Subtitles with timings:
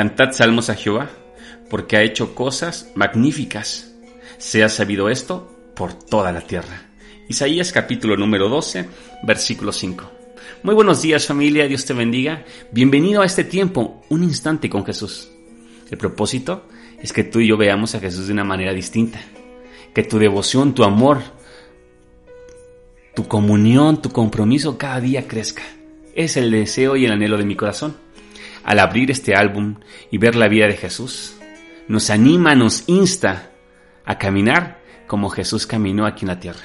[0.00, 1.10] Cantad salmos a Jehová,
[1.68, 3.92] porque ha hecho cosas magníficas.
[4.38, 6.88] Sea sabido esto por toda la tierra.
[7.28, 8.88] Isaías capítulo número 12,
[9.24, 10.10] versículo 5.
[10.62, 12.46] Muy buenos días familia, Dios te bendiga.
[12.72, 15.30] Bienvenido a este tiempo, un instante con Jesús.
[15.90, 16.66] El propósito
[17.02, 19.20] es que tú y yo veamos a Jesús de una manera distinta.
[19.92, 21.20] Que tu devoción, tu amor,
[23.14, 25.64] tu comunión, tu compromiso cada día crezca.
[26.14, 28.08] Es el deseo y el anhelo de mi corazón.
[28.64, 29.76] Al abrir este álbum
[30.10, 31.34] y ver la vida de Jesús,
[31.88, 33.50] nos anima, nos insta
[34.04, 36.62] a caminar como Jesús caminó aquí en la tierra.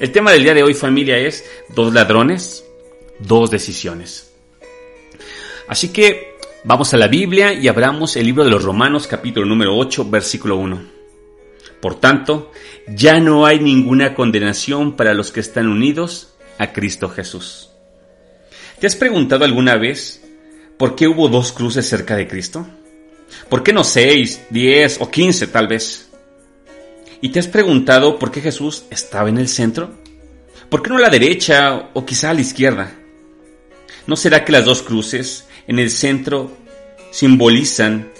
[0.00, 1.44] El tema del día de hoy familia es
[1.74, 2.64] dos ladrones,
[3.18, 4.32] dos decisiones.
[5.68, 9.76] Así que vamos a la Biblia y abramos el libro de los Romanos capítulo número
[9.76, 10.96] 8 versículo 1.
[11.80, 12.50] Por tanto,
[12.88, 17.70] ya no hay ninguna condenación para los que están unidos a Cristo Jesús.
[18.80, 20.25] ¿Te has preguntado alguna vez
[20.76, 22.66] por qué hubo dos cruces cerca de Cristo?
[23.48, 26.08] ¿Por qué no seis, diez o quince tal vez?
[27.20, 29.90] ¿Y te has preguntado por qué Jesús estaba en el centro?
[30.68, 32.92] ¿Por qué no a la derecha o quizá a la izquierda?
[34.06, 36.52] ¿No será que las dos cruces en el centro
[37.10, 38.10] simbolizan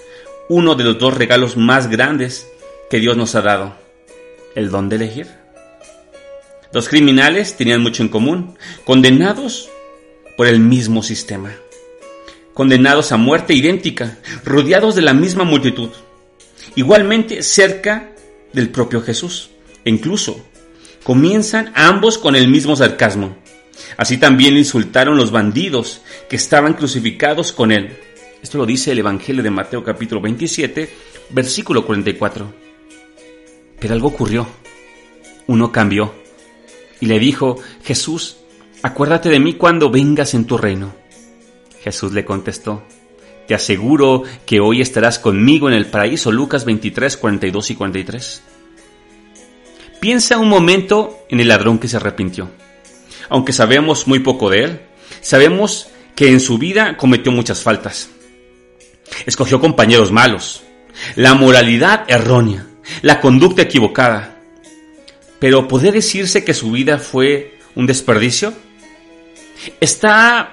[0.49, 2.47] uno de los dos regalos más grandes
[2.89, 3.77] que Dios nos ha dado?
[4.55, 5.29] El don de elegir.
[6.73, 9.69] Los criminales tenían mucho en común, condenados
[10.37, 11.55] por el mismo sistema,
[12.57, 15.91] condenados a muerte idéntica, rodeados de la misma multitud,
[16.75, 18.13] igualmente cerca
[18.55, 19.51] del propio Jesús,
[19.85, 20.43] e incluso
[21.03, 23.37] comienzan ambos con el mismo sarcasmo.
[23.99, 27.95] Así también insultaron los bandidos que estaban crucificados con él.
[28.43, 30.89] Esto lo dice el Evangelio de Mateo capítulo 27,
[31.29, 32.55] versículo 44.
[33.79, 34.49] Pero algo ocurrió.
[35.47, 36.15] Uno cambió
[37.01, 38.39] y le dijo, Jesús,
[38.83, 41.06] acuérdate de mí cuando vengas en tu reino.
[41.91, 42.83] Jesús le contestó,
[43.49, 46.33] te aseguro que hoy estarás conmigo en el paraíso.
[46.33, 48.43] Lucas 23, 42 y 43.
[50.01, 52.51] Piensa un momento en el ladrón que se arrepintió
[53.29, 54.81] aunque sabemos muy poco de él,
[55.21, 58.11] sabemos que en su vida cometió muchas faltas.
[59.27, 60.63] Escogió compañeros malos,
[61.15, 62.67] la moralidad errónea,
[63.03, 64.37] la conducta equivocada.
[65.39, 68.55] Pero ¿podría decirse que su vida fue un desperdicio?
[69.81, 70.53] ¿Está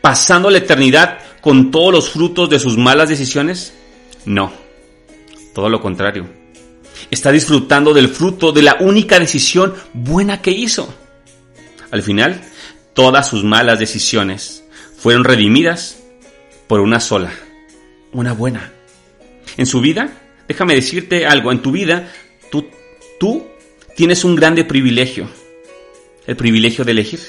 [0.00, 3.74] pasando la eternidad con todos los frutos de sus malas decisiones?
[4.24, 4.52] No,
[5.54, 6.26] todo lo contrario.
[7.10, 10.92] Está disfrutando del fruto de la única decisión buena que hizo.
[11.90, 12.40] Al final,
[12.94, 14.64] todas sus malas decisiones
[14.96, 15.98] fueron redimidas
[16.68, 17.32] por una sola,
[18.12, 18.72] una buena.
[19.56, 20.12] En su vida,
[20.46, 22.12] déjame decirte algo, en tu vida,
[22.50, 22.66] tú,
[23.18, 23.46] tú
[23.96, 25.28] tienes un grande privilegio,
[26.26, 27.20] el privilegio de elegir.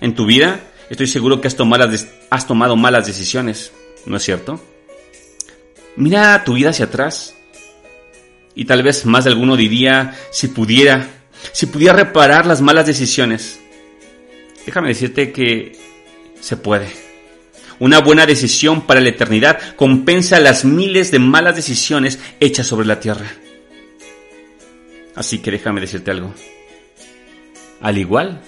[0.00, 0.60] En tu vida,
[0.90, 1.88] estoy seguro que has tomado,
[2.30, 3.72] has tomado malas decisiones,
[4.06, 4.62] ¿no es cierto?
[5.96, 7.34] Mira tu vida hacia atrás
[8.54, 11.08] y tal vez más de alguno diría, si pudiera,
[11.52, 13.60] si pudiera reparar las malas decisiones,
[14.66, 15.78] déjame decirte que
[16.40, 16.88] se puede.
[17.80, 22.98] Una buena decisión para la eternidad compensa las miles de malas decisiones hechas sobre la
[22.98, 23.26] tierra.
[25.14, 26.34] Así que déjame decirte algo.
[27.80, 28.40] Al igual,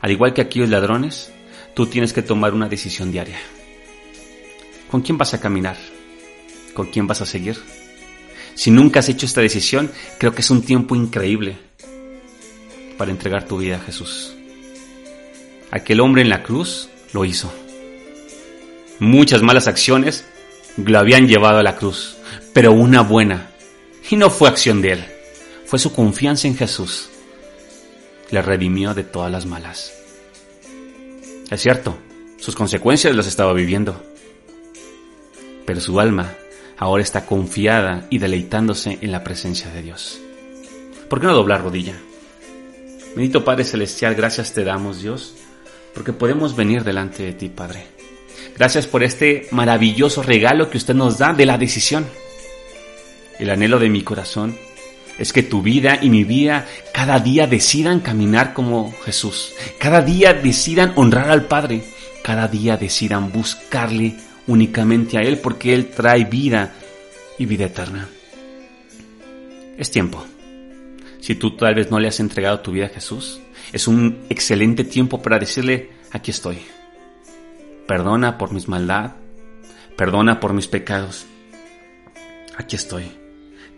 [0.00, 1.32] al igual que aquellos ladrones,
[1.74, 3.38] tú tienes que tomar una decisión diaria.
[4.90, 5.76] ¿Con quién vas a caminar?
[6.72, 7.56] ¿Con quién vas a seguir?
[8.54, 11.56] Si nunca has hecho esta decisión, creo que es un tiempo increíble
[12.96, 14.34] para entregar tu vida a Jesús.
[15.72, 17.52] Aquel hombre en la cruz lo hizo.
[19.00, 20.24] Muchas malas acciones
[20.76, 22.16] lo habían llevado a la cruz,
[22.52, 23.50] pero una buena.
[24.08, 25.04] Y no fue acción de él,
[25.66, 27.08] fue su confianza en Jesús.
[28.30, 30.03] Le redimió de todas las malas.
[31.50, 31.96] Es cierto,
[32.38, 34.02] sus consecuencias las estaba viviendo.
[35.66, 36.34] Pero su alma
[36.78, 40.20] ahora está confiada y deleitándose en la presencia de Dios.
[41.08, 41.94] ¿Por qué no doblar rodilla?
[43.14, 45.36] Bendito Padre Celestial, gracias te damos Dios,
[45.94, 47.86] porque podemos venir delante de ti, Padre.
[48.56, 52.06] Gracias por este maravilloso regalo que usted nos da de la decisión.
[53.38, 54.56] El anhelo de mi corazón
[55.18, 59.52] es que tu vida y mi vida cada día decidan caminar como Jesús.
[59.78, 61.84] Cada día decidan honrar al Padre.
[62.22, 64.16] Cada día decidan buscarle
[64.46, 66.72] únicamente a Él porque Él trae vida
[67.38, 68.08] y vida eterna.
[69.76, 70.24] Es tiempo
[71.24, 73.40] si tú tal vez no le has entregado tu vida a Jesús,
[73.72, 76.58] es un excelente tiempo para decirle, aquí estoy.
[77.86, 79.12] Perdona por mis maldad,
[79.96, 81.24] perdona por mis pecados.
[82.58, 83.10] Aquí estoy.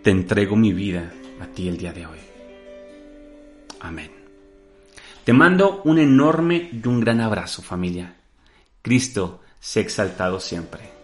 [0.02, 2.18] Te entrego mi vida a ti el día de hoy.
[3.80, 4.10] Amén.
[5.24, 8.16] Te mando un enorme y un gran abrazo familia.
[8.82, 10.95] Cristo se exaltado siempre.